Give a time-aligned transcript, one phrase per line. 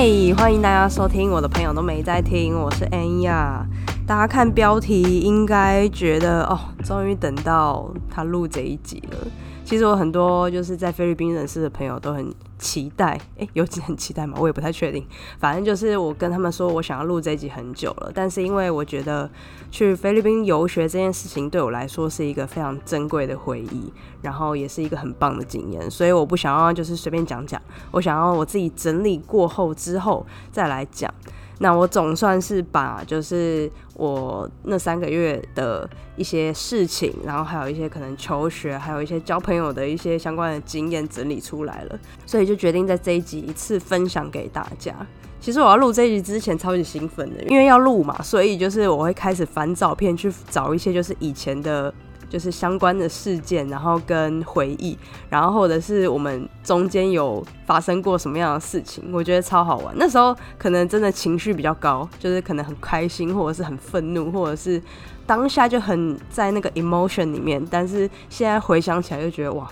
[0.00, 3.66] 嘿，欢迎大家收听，我的朋友都没在听，我是安亚。
[4.06, 9.16] 大家看标题应该觉得哦，终于等到他录这一集了。
[9.64, 14.36] 其实我很多就是在菲律宾认识的朋友都很期待，诶，有几很期待吗？
[14.40, 15.06] 我也不太确定。
[15.38, 19.30] 反正就是我跟他们说我想要录这一集很久了，但是因为我觉得
[19.70, 27.60] 去菲律宾游学这件事情对我来说是一个非常珍贵的回忆，然后也是一个很棒的经验，所以我不想要就是随便讲讲，
[27.92, 31.12] 我想要我自己整理过后之后再来讲。
[31.58, 44.94] 那我总算是把就是我那三个月的一些事情，然后还有一些可能求学，还有一些交朋友的一些相关的经验整理出来了，所以就决定在这一集一次分享给大家。
[45.40, 51.92] 其实我要录这一集之前超级兴奋的，因为要录嘛，所以就是我会开始翻照片去找一些就是以前的。
[52.28, 54.96] 就是相关的事件，然后跟回忆，
[55.30, 59.94] 然后或者是我们中间有发生过什么样的事情，我觉得超好玩。
[59.96, 64.80] 那时候可能真的情绪比较高，就是可能很开心，或者是很愤怒，或者是
[65.26, 67.64] 当下就很在那个 emotion 里面。
[67.70, 69.68] 但是现在回想起来，就觉得哇，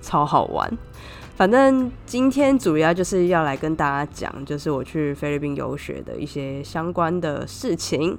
[0.00, 0.70] 超好玩。
[1.36, 8.16] 反正今天主要就是要来跟大家讲，就是我去菲律宾游学的一些相关的事情。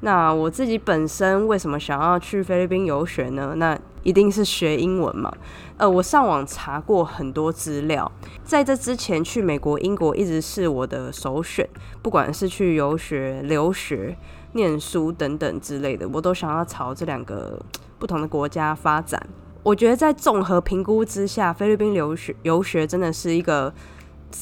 [0.00, 3.54] 那我自己本身为什么想要去菲律宾游学呢？
[3.56, 5.32] 那一定是学英文嘛。
[5.78, 8.10] 呃，我上网查过很多资料，
[8.44, 11.68] 在这之前去美国、英国一直是我的首选，
[12.02, 14.16] 不管是去游学、留学、
[14.52, 17.58] 念书等等之类的，我都想要朝这两个
[17.98, 19.20] 不同的国家发展。
[19.62, 23.72] 我觉得在综合评估之下，菲律宾留学游学真的是一个。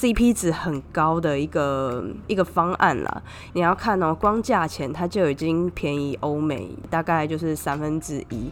[0.00, 8.50] CP 值很高的一个一个方案啦，你要看哦，光价钱它就已经便宜欧美大概就是三分之一。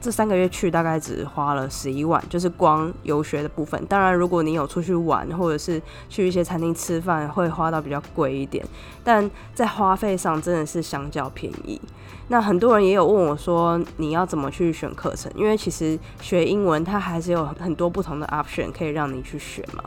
[0.00, 3.82] 这三个月去大概只花了十一万，就是光游学的部分。
[3.86, 5.80] 当然，如果你有出去玩或者是
[6.10, 8.64] 去一些餐厅吃饭，会花到比较贵一点。
[9.02, 11.80] 但在花费上真的是相较便宜。
[12.28, 15.32] 那很多人也有问我说，你要怎么去选课程？
[15.34, 19.82] 因为其实学英文它还是有很多不同的 option 可以让你去选嘛。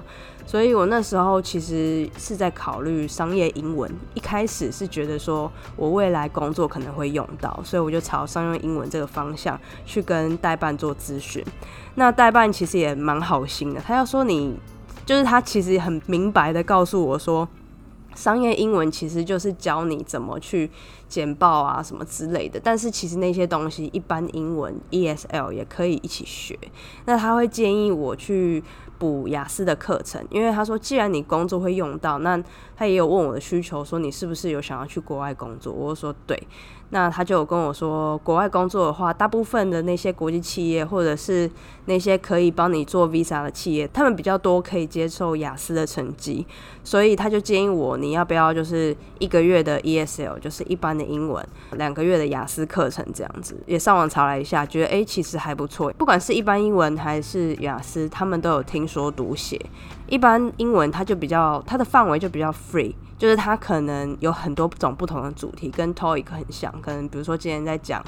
[0.47, 11.44] 所以我那时候其实是在考虑商业英文，一开始是觉得说我未来工作可能会用到，所以我就朝商用英文这个方向去跟代办做咨询。
[11.96, 14.57] 那代办其实也蛮好心的，他要说你
[15.06, 17.46] 就是他其实很明白的告诉我说，
[18.16, 20.72] 商业英文其实就是教你怎么去
[21.09, 26.57] 简报啊什么之类的，但是其实那些东西一般英文 ESL 也可以一起学。
[27.03, 28.63] 那他会建议我去。
[28.97, 32.41] 补雅思的课程，因为他说，既然你工作会用到，那
[32.78, 35.74] 他也有问我的需求，说你是不是有想要去国外工作？
[35.74, 36.42] 我说对。
[36.90, 41.52] 那他就有跟我说，国外工作的话，大部分的那些国际企业或者是
[41.84, 46.48] 那些可以帮你做 visa 的企业，他们比较多可以接受雅思的成绩，
[46.86, 53.62] 所以他就建议我，你要不要就是一个月的 ESL，就是一般的英文，两个月的雅思课程这样子。
[53.66, 59.60] 也上网查了一下，觉得诶其实还不错，不管是一般英文还是雅思，他们都有听说读写。
[60.08, 62.94] 一般英文它就比较，它的范围就比较 free。
[63.18, 66.72] 就是它可能有很多种不同的主题，跟 toy 很像。
[66.82, 68.04] 可能比如说今天在讲，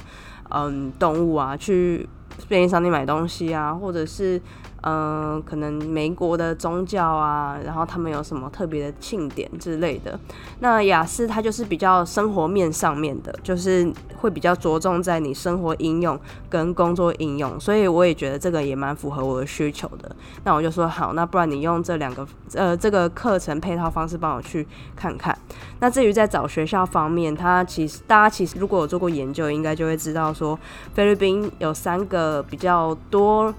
[0.50, 2.08] 嗯，动物啊，去
[2.48, 4.42] 便利商店买东西啊，或者是。
[4.82, 10.18] 嗯，可能美国的宗教啊，然后他们有什么特别的庆典之类的。
[10.60, 16.18] 那雅思它就是比较生活面上面的，就是会比较着重在你生活应用
[16.50, 20.16] 跟工作应用，所以我也觉得这个也蛮符合我的需求的。
[20.44, 24.66] 那我就说好，那不然你用这两个呃这个课程配套方式帮我去
[24.96, 25.38] 看看。
[25.80, 30.58] 那至于在找学校方面，它其实大家其实如果有做过研究，应该就会知道说
[30.94, 33.54] 菲律宾有三个比较多。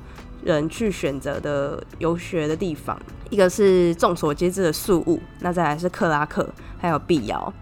[0.45, 2.99] 人去选择的游学的地方，
[3.29, 6.49] 一个是众所皆知的宿务，那再来是克拉克，
[6.79, 7.53] 还有碧瑶。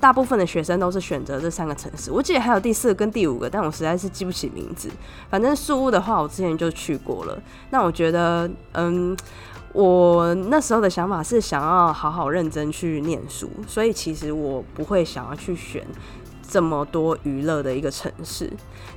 [0.00, 2.10] 大部分的学生都是选择这三个城市。
[2.10, 4.88] 我记得还有第四个跟第五个，但我实在是记不起名字。
[5.28, 7.38] 反正宿务的话，我之前就去过了。
[7.68, 9.14] 那我觉得，嗯，
[9.74, 15.86] 我那时候的想法是想要好好认真去念书，所以其实我不会想要去选。
[16.50, 18.50] 这么多娱乐的一个城市，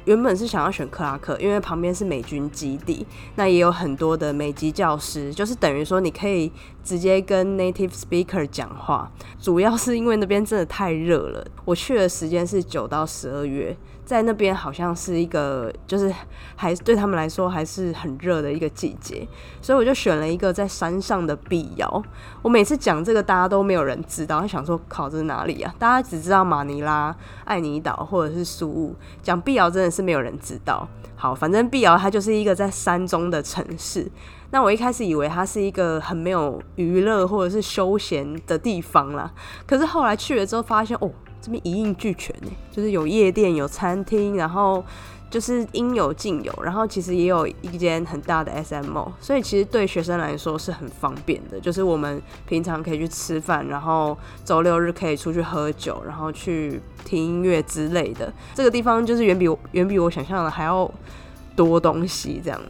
[0.05, 3.05] 原本是想要选克拉克，因为旁边是美军基地，
[3.35, 6.51] 那也有很多的美籍教师，就是等于说你可以
[6.83, 9.11] 直接跟 native speaker 讲话。
[9.39, 16.13] 主要是因为那边真的太热了，我去的时间是九到十二月，在那边好像是一个，就是
[16.55, 19.27] 还对他们来说还是很热的一个季节，
[19.61, 22.03] 所以我就选了一个在山上的碧瑶。
[22.41, 25.73] 我每次讲这个，大家都没有人知道，他想说考这是哪里啊？
[25.79, 27.15] 大家只知道马尼拉、
[27.45, 30.87] 爱尼岛或者是苏雾，讲碧瑶真的是没有人知道。
[31.15, 34.11] 好，反正碧瑶它就是一个在山中的城市。
[34.51, 39.31] 那我一开始以为它是一个很没有娱乐或者是休闲的地方啦，
[39.65, 41.09] 可是后来去了之后发现，哦。
[41.43, 44.81] 这边一应俱全呢，就是有夜店、有餐厅，然后
[45.29, 51.59] 就是应有尽有，然后其实也有一间很大的 SMO，所以其实对学生来说是很方便的。
[51.59, 58.31] 就是我们平常可以去吃饭，然后周六日可以出去喝酒，然后去听音乐之类的。
[58.53, 60.89] 这个地方就是远比远比我想象的还要
[61.57, 62.39] 多东西。
[62.41, 62.61] 这样，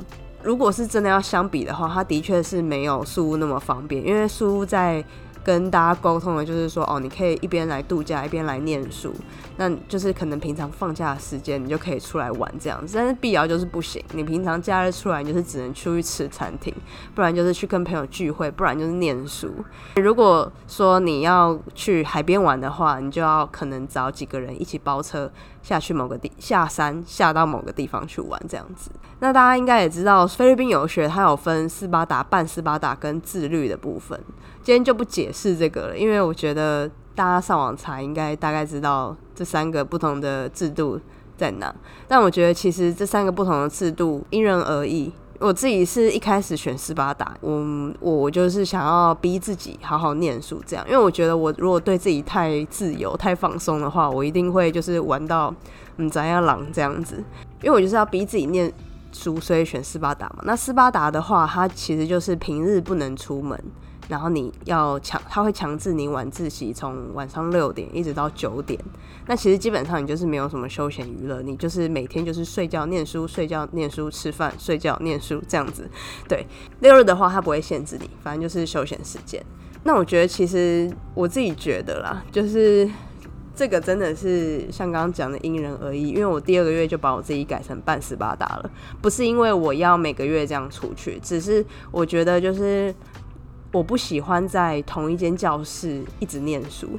[0.41, 5.05] 如果是真的要相比的话，它的确是没有宿屋那么方便，因为宿屋在。
[5.43, 9.13] 跟大家沟通的就是说，哦，你可以一边来度假，一边来念书，
[9.57, 12.95] 那就是可能平常放假的时间，你就可以出来玩这样子。
[12.95, 16.73] 但是碧瑶就是不行，你平常假日出来，你就是只能出去吃餐厅，
[17.13, 19.51] 不然就是去跟朋友聚会，不然就是念书。
[19.97, 25.31] 如果说你要去海边玩的话，你就要可能找几个人一起包车
[25.63, 28.91] 下去某个地下山，下到某个地方去玩这样子。
[29.19, 34.19] 那大家应该也知道，菲律宾游学它有分斯巴达、半斯巴达跟自律的部分。
[34.61, 40.99] 今天就不解释这个了，因为我觉得大家上网查应该大概知道这三个不同的制度
[41.37, 41.73] 在哪。
[42.07, 45.11] 但我觉得其实这三个不同的制度因人而异。
[45.39, 55.53] 我自己是一开始选斯巴达，我我就是想要逼自己好好念书，这样，因为我觉得我如果对自己太自由、太放松的话，我一定会就是玩到
[55.97, 57.23] 嗯怎样狼这样子。
[57.61, 58.71] 因为我就是要逼自己念
[59.11, 60.43] 书，所以选斯巴达嘛。
[60.43, 63.57] 那斯巴达的话，它其实就是平日不能出门。
[64.09, 68.79] 然后你要强，他会强制你晚自习，从晚上六点一直到九点。
[69.27, 75.89] 那其实基本上你就是没有什么休闲娱乐，你就是每天就是睡觉、念书、睡觉、念书、吃饭、睡觉、念书这样子。
[76.27, 76.45] 对，
[76.81, 79.41] 六日的话他不会限制你，反正就是休闲时间。
[79.83, 82.89] 那我觉得其实我自己觉得啦，就是
[83.55, 86.09] 这个真的是像刚刚讲的因人而异。
[86.09, 88.69] 因为我第二个月就把我自己改成半斯巴达了，
[89.01, 92.93] 不是因为我要每个月这样出去，只是我觉得就是。
[93.73, 96.97] 我不喜欢在同一间教室一直念书，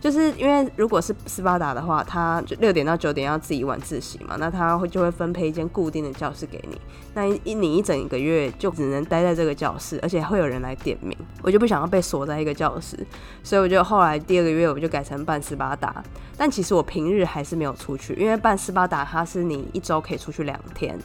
[0.00, 6.80] 就是因为如果是斯巴达的话，他就六点到九点要自己晚自习嘛，那他会就会分配一间固定的教室给你，
[7.12, 12.98] 那一你一整个月就只能待在这个教室，而且会有人来点名，我就不想要被锁在一个教室，
[13.42, 16.02] 所以我就后来第二个月我就改成半斯巴达，
[16.38, 20.98] 但其实我平日还是没有出去，因为半斯巴达它是你一周可以出去两天，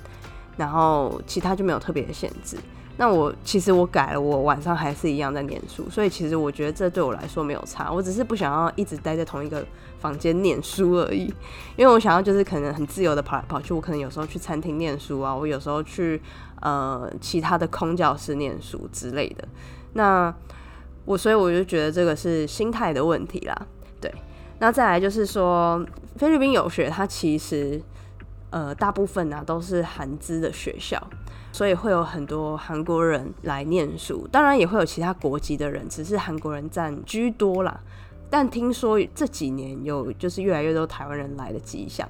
[0.56, 2.56] 然后其他就没有特别的限制。
[3.02, 9.66] 那我其实我改了，我晚上还是一样在念书，所以其实我觉得这对我来说没有差，我只是不想要一直待在同一个
[10.00, 11.34] 房间念书而已，
[11.78, 16.22] 因为我想要就是可能很自由的跑来跑去，我可能有时候去餐厅念书啊，我有时候去
[16.60, 19.48] 呃其他的空教室念书之类的。
[19.94, 20.36] 那
[21.06, 23.56] 我所以我就觉得这个是心态的问题啦，
[24.02, 24.14] 对。
[24.60, 25.82] 那再来就是说
[26.18, 27.82] 菲律宾有学，它其实
[28.50, 31.02] 呃大部分呢都是韩资的学校。
[31.52, 37.80] 所以会有很多韩国人来念书，当然也会有其他国籍的人，只是韩国人占居多啦。
[38.30, 42.08] 但听说这几年有就是越来越多台湾人来的迹象。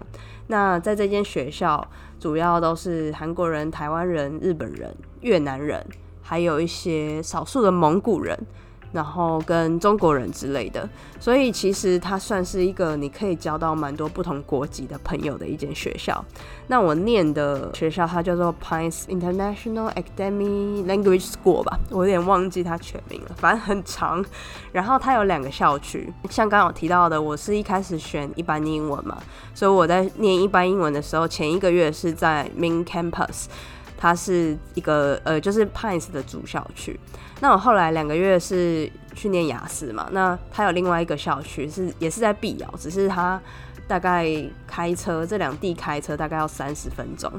[0.47, 1.87] 那在这间学校，
[2.19, 5.85] 主要都是韩国人、台湾人、日本人、越南人，
[6.21, 8.37] 还有一些少数的蒙古人。
[8.91, 10.87] 然后跟中国人之类的，
[11.19, 16.23] 所以其实它算是一个你可以交到蛮多不同国籍的朋友的一间学校。
[16.67, 24.23] 那我念的学校它叫做 Pines International Academy Language School 吧，我有点忘记它全名了，反正很长。
[24.71, 29.17] 然后它有两个校区，像刚刚有提到的，我是一开始选一般英文嘛，
[29.53, 33.45] 所以我在念一般英文的时候，前一个月是在 Main Campus。
[34.01, 36.97] 它是一个呃，就是 Pines 的主校区。
[37.41, 43.39] 那我后来两个月是去念雅思嘛，那它有另外一个校区是也是在碧瑶，只是它
[43.87, 44.25] 大概
[44.65, 47.29] 开车这两地开车大概要三十分钟。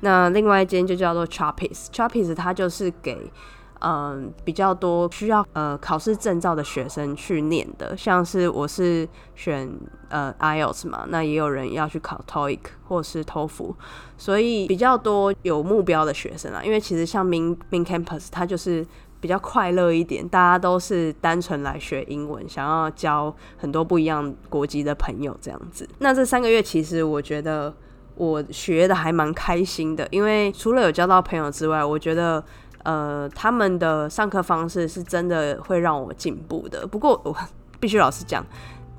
[0.00, 3.30] 那另外一间就叫做 Chapis，Chapis 它就是给。
[3.80, 9.70] 嗯，比较多需要呃考试证照的学生去念的，像是我是选
[10.08, 12.58] 呃 IELTS 嘛，那也有人要去考 TOEIC
[12.88, 13.72] 或是托福，
[14.16, 16.60] 所以比较多有目标的学生啊。
[16.64, 18.84] 因为其实像 Min Min Campus，它就是
[19.20, 25.88] 比较快乐一点，大家都是单纯来学英文，想要交很多不一样国籍的朋友这样子。
[26.00, 27.72] 那这三个月其实我觉得
[28.16, 32.44] 我学的还蛮开心的，因为除了有交到朋友之外，我觉得。
[32.84, 36.86] 呃，他们的上课方式是真的会让我进步的。
[36.86, 37.36] 不过我
[37.80, 38.44] 必须老实讲，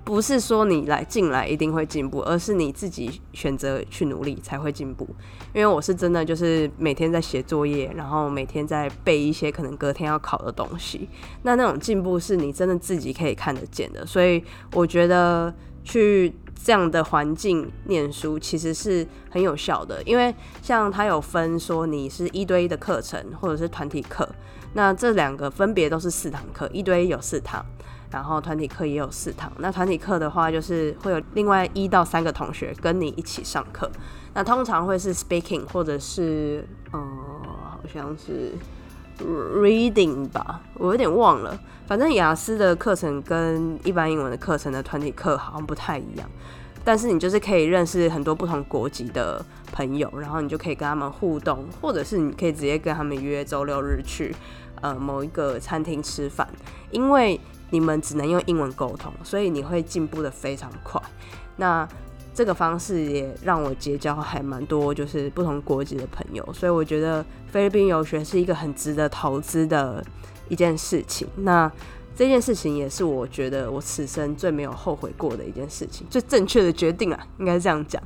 [0.03, 5.07] 不是说你来进来一定会进步，而是你自己选择去努力才会进步。
[5.53, 11.09] 因为我是真的就是每天在写作业，然后每天在背一些可能隔天要考的东西，
[11.43, 14.05] 那那种进步是你真的自己可以看得见的。
[14.05, 14.43] 所以
[14.73, 16.33] 我觉得去
[16.63, 24.27] 这样的环境念书其实是很有效的，因为像他有分说你是一对一的课程或者是团体课，
[24.73, 27.65] 那这两个分别都是四堂课，一对一有四堂。
[28.11, 33.87] 然后团体课也有四堂，那团体课的话就是会有另外一到三个同学跟你一起上课，
[34.33, 38.53] 那通常会是 speaking 或者是呃好像是
[39.19, 41.59] reading 吧，我有点忘了。
[41.87, 46.29] 反正雅思的课程跟一般英文的课程的团体课好像不太一样，
[46.83, 54.35] 但是你就是可以认识很多不同国籍的朋友，然后你就可以跟他们互动，或者是你可以直接跟他们约周六日去
[54.81, 56.47] 呃某一个餐厅吃饭，
[56.91, 57.39] 因为。
[57.71, 60.99] 你们只能用英文沟通，所以你会进步的非常快。
[61.57, 61.87] 那
[62.39, 66.53] 这个方式也让我结交还蛮多，就是不同国籍的朋友。
[66.53, 70.01] 所以我觉得菲律宾游学是一个很值得投资的
[70.47, 71.27] 一件事情。
[71.35, 71.69] 那
[72.15, 78.01] 这件事情也是我觉得我此生最没有后悔过的一件事情，最正确的决定啊，应该这样讲。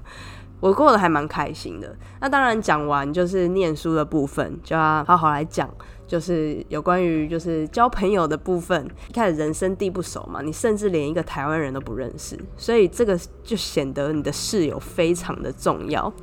[0.63, 1.93] 我过得还蛮开心的。
[2.21, 5.69] 那当然讲完就是念书的部分，就要好好来讲。
[6.05, 16.13] 就是有关于就是交朋友的部分，一开始人生地不熟嘛，你甚至连一个台湾人都不认识，所以这个就显得你的室友非常的重要。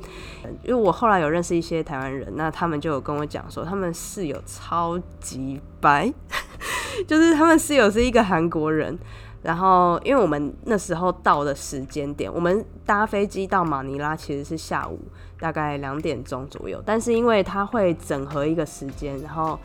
[0.63, 6.13] 因为我后来有认识一些台湾人，那他们就有跟我讲说，他们室友超级白，
[7.05, 8.97] 就是他们室友是一个韩国人，
[9.41, 14.99] 然后因为我们那时候到的时间点，我们搭飞机到马尼拉其实是下午。
[15.41, 19.59] 大概两点钟左右，但是因为他会整合一个时间，然后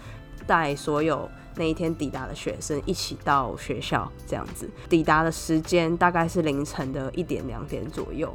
[0.46, 8.34] 带所有那一天抵达的学生一起到学校，这样子抵达的时间大概是凌晨的一点两点左右，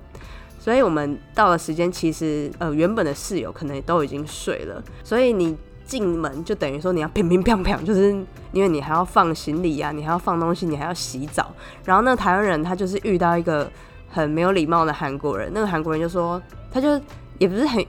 [0.60, 8.12] 所以我们到的时间其实呃原本的室友可能都已经睡了，所以你进门就等于说你要乒乒乓乓，就是
[8.52, 11.52] 因为你还要放行李啊，你还要放东西，你还要洗澡，
[11.86, 13.70] 然后那个台湾人他就是遇到一个
[14.10, 17.00] 很没有礼貌的韩国人，那个韩国人就说他就。
[17.40, 17.84] 也不是很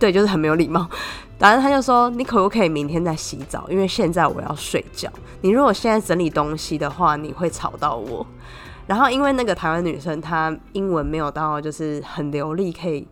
[0.00, 0.84] 对，就是很没有礼貌。
[1.38, 3.64] 反正他就说：“你可不可以明天再洗澡？
[3.68, 5.08] 因为现在我要睡觉。
[5.42, 8.26] 你如果现在整理东西的话，你会吵到我。”
[8.88, 13.06] 然后因为那个台湾女生她英文没有到就是很流利，可以。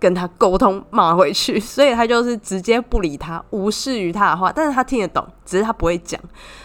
[0.00, 6.18] 跟他沟通骂回去， 所以他就是直接不理他，无视于他的话，但是他听得懂，只是他不会讲，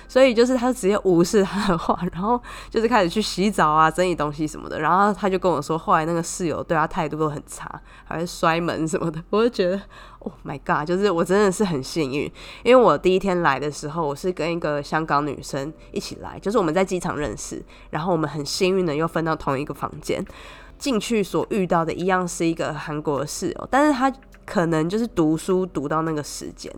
[0.08, 7.70] 所以就是他直接无视他的话，然后就是开始去洗澡啊、整理东西什么的，然后他就跟我说，后来那个室友对他态度都很差，
[8.06, 9.82] 还会摔门什么的，我就觉得
[10.20, 12.32] ，Oh my god，就是我真的是很幸运，
[12.64, 20.26] 因为我第一天来的时候，我是跟一个香港女生一起来，就是我们在机场认识，然后我们很幸运的又分到同一个房间。
[20.78, 24.12] 进去所遇到的一样是一个韩国的室友，但是他
[24.46, 26.72] 可能就是读书读到那个时间，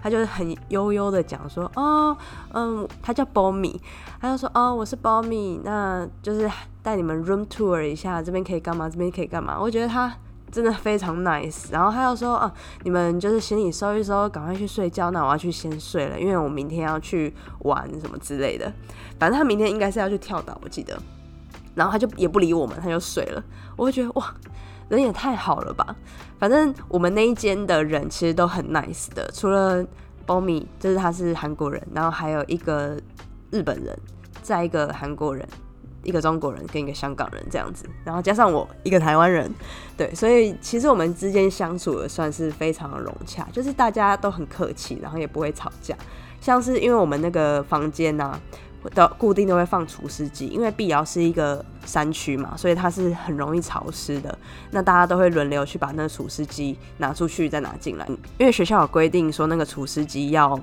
[0.00, 2.16] 他就是很悠悠的讲说，哦，
[2.52, 3.80] 嗯，他叫包米，
[4.20, 6.48] 他就说，哦，我是包米，那就是
[6.82, 9.58] 带你们 room tour 一下，这边可以干嘛，这边可以干嘛？
[9.60, 10.14] 我觉得他
[10.52, 11.72] 真的非常 nice。
[11.72, 12.52] 然后他又说，啊，
[12.84, 18.72] 你们就是行李收一收，赶快去睡觉，那我要去先睡了，因为我明天要去玩什么之类的。
[19.18, 20.96] 反正他明天应该是要去跳岛，我记得。
[21.78, 23.40] 然后他就也不理我们，他就睡了。
[23.76, 24.34] 我会觉得哇，
[24.88, 25.94] 人也太好了吧！
[26.36, 29.86] 反正我们那一间的人其实都很 nice 的，除了
[30.26, 33.00] Bomi，就是他是韩国人，然后还有一个
[33.52, 33.96] 日本人，
[34.42, 35.46] 再一个韩国人，
[36.02, 39.48] 一个中国人跟一个香港人这样子，然后加上我一个台湾人，
[39.96, 45.96] 对，所以其实我们之间相处的算是非常的融洽，就是大家都很客气，然后也不会吵架。
[46.40, 48.36] 像是因为我们那个房间呐。
[48.94, 54.38] 的固定都会放除湿机，因为碧瑶是一个山区嘛，所以它是很容易潮湿的。
[54.70, 58.06] 那大家都会轮流去把那个除湿机拿出去，再拿进来。
[58.38, 60.58] 因为学校有规定说，那个除湿机要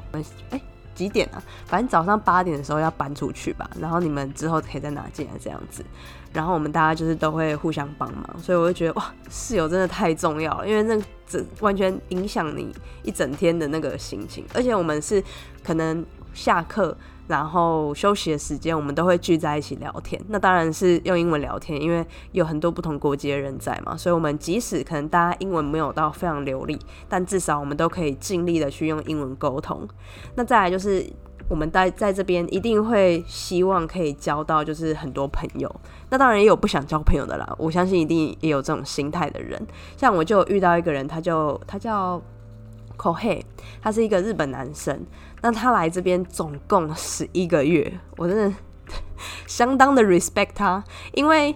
[0.52, 0.62] 哎
[0.96, 1.44] 几点啊？
[1.66, 5.84] 反正早上八点的时候要搬出去吧，然后你们之后可以再拿进来这样子。
[6.32, 14.46] 然后我们大家就是都会互相帮忙，所以我就觉得哇，室友真的太重要了，因为那这完全影响你一整天的那个心情。
[14.54, 15.22] 而且我们是
[15.64, 16.98] 可能下课。
[17.28, 20.22] 然后休息的时间，我们都会聚在一起聊天。
[20.28, 23.98] 那当然是用英文聊天，因为有很多不同国籍的人在嘛。
[23.98, 26.78] 所以，我们即使可能大家英文没有到非常流利，
[27.10, 29.88] 但至少我们都可以尽力的去用英文沟通。
[30.36, 31.06] 那再来就是，
[31.48, 35.74] 我们在在这边一定会希望可以交到就是很多朋友。
[36.10, 37.56] 那当然也有不想交朋友的啦。
[37.58, 39.60] 我相信一定也有这种心态的人。
[39.98, 42.22] 像我就遇到一个人，他就他叫
[42.96, 43.46] 口黑
[43.82, 45.06] 他是一个日本男生。
[45.42, 48.58] 那他来这边总共十一个月，我真的
[49.48, 50.84] 相当的 respect 他，
[51.14, 51.56] 因为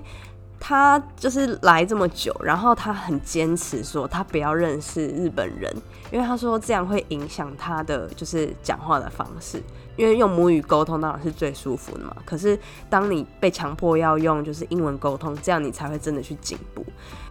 [0.60, 5.74] 他就是来这么久，然后他很坚持说他不要认识日本人，
[6.12, 9.62] 因为他说这样会影响他的就是讲话的方式。
[9.96, 12.58] 因为用母语沟通当然是最舒服的嘛，可是
[12.90, 16.86] 当你被强迫要用就是英文沟通，这样你才会真的去进步。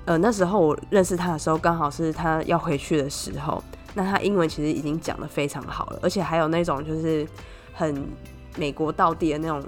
[0.04, 7.26] 呃，那时候我认识他的时候，刚好是他要回去的时候，那他英文其实已经讲的非常好了，而且还有那种就是
[7.72, 8.06] 很
[8.56, 9.62] 美国到地的那种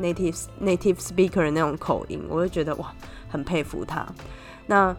[0.00, 2.92] native native speaker 的那种口音，我就觉得哇，
[3.28, 4.06] 很佩服他。
[4.66, 4.94] 那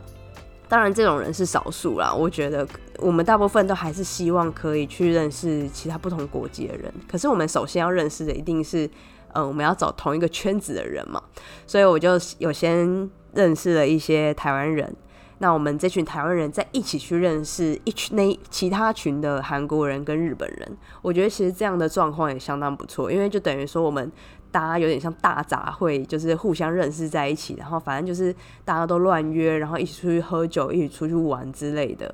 [0.67, 2.13] 当然，这种人是少数啦。
[2.13, 2.65] 我觉得
[2.99, 6.91] 我们大部分都还是希望可以去认识其他不同国籍的人。
[7.09, 8.89] 可是我们首先要认识的一定是，
[9.33, 11.21] 嗯，我们要找同一个圈子的人嘛。
[11.67, 14.95] 所以我就有先认识了一些台湾人。
[15.41, 20.77] 那我们这群台湾人再一起去认识一群那其他群的韩国人跟日本人。
[21.01, 24.09] 我觉得其实这样的状况也相当不错，因为就等于说我们。
[24.53, 32.13] 大家有点像大杂烩，就是互相认识在一起，然后反正就是大家都乱约，然后一起出去喝酒，一起出去玩之类的。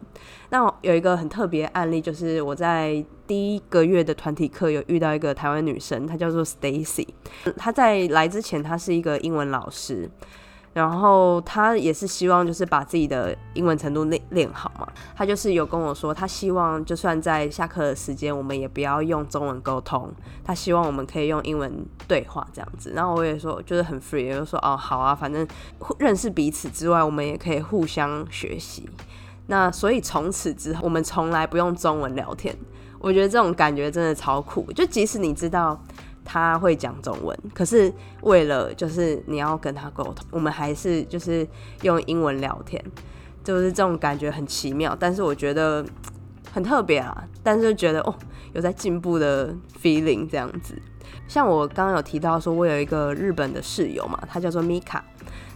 [0.52, 7.08] 那有一个很特别案例，就是我在第一个月的团体课有遇到一个台湾女生，她叫做 Stacy，
[7.58, 10.08] 她在来之前她是一个英文老师。
[10.78, 14.88] 然后他也是希望就是把自己的英文程度练练好嘛。
[15.16, 20.08] 他就是有跟我说，他希望就算在下课的时间，我们也不要用中文沟通。
[20.44, 22.92] 他希望我们可以用英文对话这样子。
[22.96, 25.48] 然后我也说，就是很 free，就说哦好啊，反正
[25.98, 28.88] 认识彼此之外，我们也可以互相学习。
[29.48, 32.56] 那所以从此之后，我们从来不用中文聊天。
[33.00, 34.72] 我觉得这种感觉真的超酷。
[34.74, 35.82] 就即使你知道。
[36.30, 37.92] 他会讲中文，可是
[38.22, 41.48] 为了就是你要跟他沟通，我们还是就是
[41.84, 42.84] 用英文聊天，
[43.46, 45.86] 就是这种感觉很奇妙，但是我觉得
[46.52, 48.14] 很特别啊，但是觉得哦
[48.52, 50.78] 有在进步的 feeling 这样子。
[51.30, 55.02] 像我刚刚有提到说，我有一个日本的室友嘛，他叫做米卡。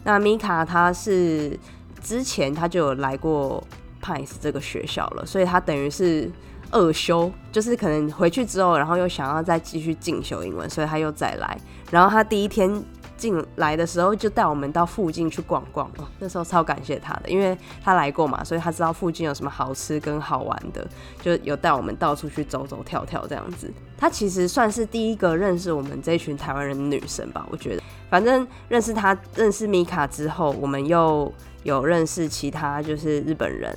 [0.06, 1.60] 那米卡他是
[2.01, 3.62] 之前他就有来过
[4.01, 6.32] Pines 这个学校了，所以他等于是。
[6.72, 11.58] 二修就是可能回去之后，然后又想要再继续进修英文，所以他又再来。
[11.92, 12.84] 然后他第一天
[13.18, 16.07] 进来的时候，就带我们到附近去逛逛哦。
[16.20, 20.88] 那时候超感谢他的，因为他来过嘛，所以他知道附近有什么好吃跟好玩的，
[21.22, 23.72] 就有带我们到处去走走跳跳这样子。
[24.01, 27.83] 他其实算是第一个认识我们这群台湾人的女生吧，我觉得。
[28.09, 33.72] 反正认识她，认识米卡之后，我们又有认识其他就是日本人。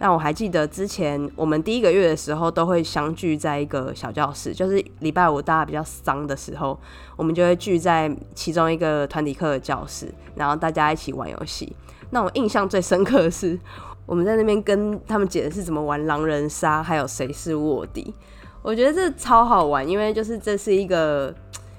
[0.00, 6.76] 那我还记得之前我们第一个月的时候都会相聚在一个小教室，就是礼拜五大家比较脏的时候，
[7.14, 11.72] 我们就会聚在其中一个团体课的教室，然后大家一起玩游戏。
[12.10, 13.56] 那我印象最深刻的是，
[14.06, 18.12] 我们在那边跟他们解释怎么玩狼人杀，还有谁是卧底。
[18.68, 21.34] 我觉得这超好玩，因为就是这是一个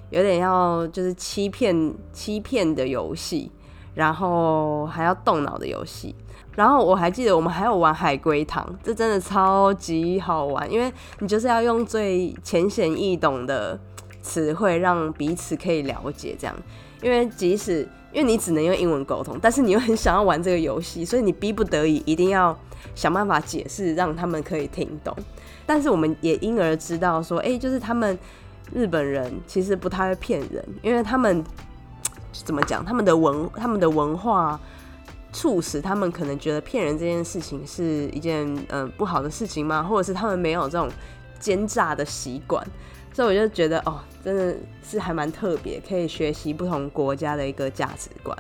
[0.10, 3.52] 有点要就是欺骗欺骗的游戏，
[3.94, 6.16] 然后还要动脑的游戏。
[6.56, 13.80] 然后我还记得我们还有玩海龟汤，这真的超级好玩，因为你就是要用最浅显易懂的
[14.24, 16.56] 词汇让彼此可以了解这样。
[17.04, 22.58] 因为即使因为你只能用英文沟通，但是你又很想要玩这个游戏，所以你逼不得已一定要
[22.96, 25.16] 想办法解释让他们可以听懂。
[25.70, 28.18] 但是我们也因而知道说，哎，就是他们
[28.74, 31.44] 日本人其实不太会骗人，因为他们
[32.34, 34.60] 怎么讲，他们的文他们的文化。
[35.32, 39.84] 促使他们可能觉得骗人这件事情是一件嗯不好的事情吗？
[39.84, 40.90] 或者是他们没有这种
[41.40, 42.66] 奸诈的习惯？
[43.14, 48.36] 所以我就觉得哦，真的是还蛮特别，可以学习不同国家的一个价值观。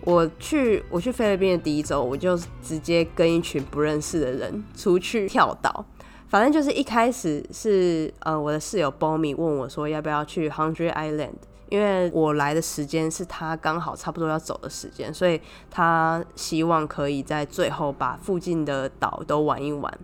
[0.00, 5.84] 我去我去菲律宾的第一周，我就直接跟一群不认识的人出去跳岛。
[6.32, 11.34] 反正就是一开始是呃我的室友 Bomi 问我说要不要去 Hundred Island。
[11.68, 15.40] 因为我来的时间是他刚好差不多要走的时间，所以
[15.70, 19.98] 他希望可以在最后把附近的岛都玩一玩。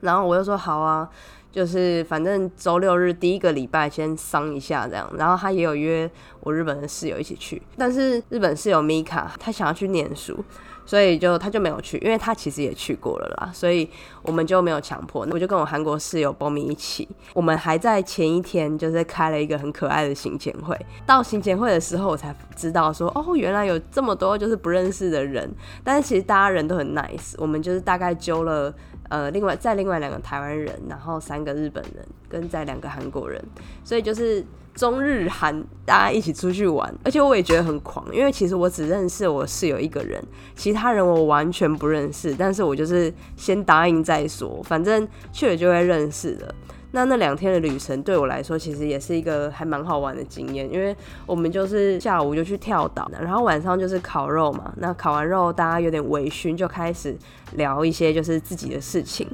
[0.00, 1.08] 然后我就说好啊，
[1.50, 5.10] 就是反正周六日第一个礼拜先商一下这样。
[5.16, 10.42] 然后他也有约我日本的室友一起去，但是日本室友 Mika 他想要去念书。
[10.90, 13.88] 所以就他就没有去，因为他其实也去过了啦，所以
[14.22, 15.24] 我们就没有强迫。
[15.30, 20.76] 我就跟我韩国室友波米一起，我们还在前一天就是开了一个很可爱的行前会。
[21.06, 25.48] 到行前会的时候，我才知道说，哦，原来有这么多就是不认识的人。
[25.84, 27.34] 但是其实大家人都很 nice。
[27.38, 28.74] 我们就是大概揪了
[29.10, 33.40] 呃另外再另外两个台湾人，然后三个日本人跟再两个韩国人，
[33.84, 34.44] 所以就是。
[34.74, 40.22] 中日韩大家一起出去玩，而且我也觉得很狂，因为其实我只认识我室友一个人，
[40.54, 42.34] 其他人我完全不认识。
[42.34, 46.54] 但是我就是先答应再说，反正去了就会认识的。
[46.92, 54.72] 那那两天的旅程对我来说，其实也是一个还蛮好玩的经验，因为我们就是下午就去跳岛，然后晚上就是烤肉嘛。
[54.78, 57.16] 那烤完肉，大家有点微醺，就开始
[57.52, 59.24] 聊一些就是自己的事情。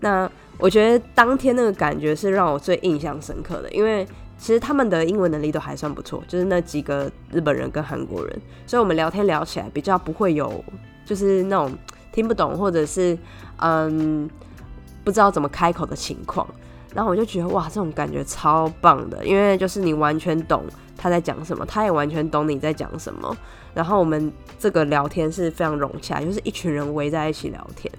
[0.00, 4.06] 那我觉得当天那个感觉是让我最印象深刻的，因为
[4.42, 10.64] 其实他们的英文能力都还算不错，就是那几个日本人跟韩国人，所以我们聊天聊起来比较不会有
[11.06, 11.72] 就是那种
[12.10, 13.16] 听不懂或者是
[13.58, 14.28] 嗯
[15.04, 16.44] 不知道怎么开口的情况。
[16.92, 20.64] 然后我就觉得哇，这种感觉超棒的，因为就是你完全懂
[20.98, 23.36] 他在讲什么，他也完全懂你在讲什么。
[23.72, 27.90] 然后我们这个聊天是非常融洽，就是一群人围在一起聊天，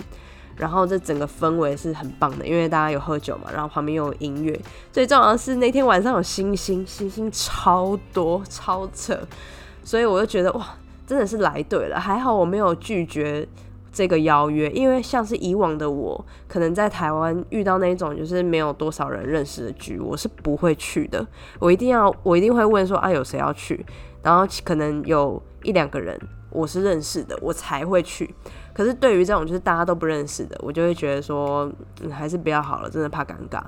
[0.58, 4.60] 然后这整个氛围是很棒的，因为大家有喝酒嘛，然后旁边又有音乐。
[4.92, 9.18] 最重要的是那天晚上有星星，星星超多超扯，
[9.84, 13.48] 所以我就觉得哇，真的是来对了，还好我没有拒绝。
[13.96, 21.24] 这个邀约，因为像是以往的我，可能在台湾遇到那种就是没有多少人认识的局，我是不会去的。
[21.60, 23.86] 我一定要，我一定会问说啊，有谁要去？
[24.24, 26.20] 然后可能有一两个人
[26.54, 28.34] 我是认识的，我才会去。
[28.74, 33.62] 可是对于这种就是大家都不认识的，我就会觉得说，嗯，还是不要好了，真的怕尴尬。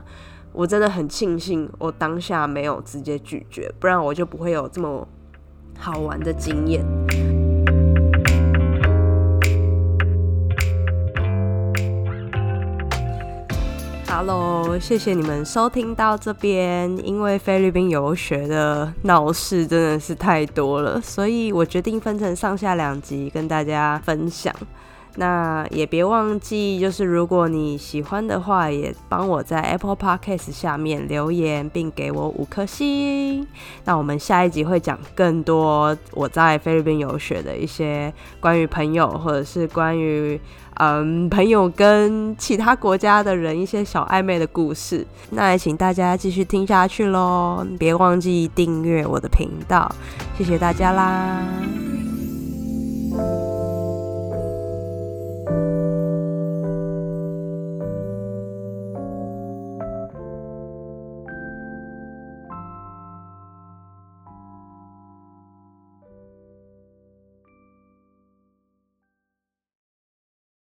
[0.53, 5.05] 我真的很庆幸我当下没有直接拒绝，不然我就不会有这么
[5.77, 6.85] 好玩的经验。
[14.17, 16.89] Hello，谢谢你们收听到这边。
[17.05, 24.55] 因为菲律宾游学的闹事真的是太多了，所以我决定分成上下两集跟大家分享。
[25.15, 33.45] 那也别忘记，就是如果你喜欢的话，也帮我在 Apple Podcast 下面留言，并给我五颗星。
[33.85, 40.39] 那我们下一集会讲更多我在菲律宾游学的一些关于朋友，或者是关于。
[40.77, 49.89] 嗯，朋友跟其他国家的人一些小暧昧的故事，那也请大家继续听下去喽，别忘记订阅我的频道，
[50.37, 51.94] 谢谢大家啦。